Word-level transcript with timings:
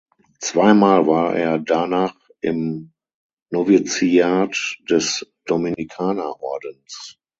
Zweimal 0.39 1.05
war 1.05 1.35
er 1.35 1.59
danach 1.59 2.15
im 2.41 2.91
Noviziat 3.51 4.79
des 4.89 5.31
Dominikanerordens. 5.45 7.19